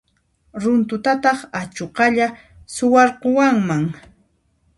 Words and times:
Runtutataq 0.61 1.39
achuqalla 1.59 2.27
suwarqukunman. 2.73 3.83